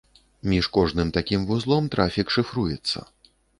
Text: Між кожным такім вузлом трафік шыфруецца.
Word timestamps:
Між 0.53 0.69
кожным 0.77 1.11
такім 1.17 1.45
вузлом 1.51 1.91
трафік 1.97 2.35
шыфруецца. 2.39 3.07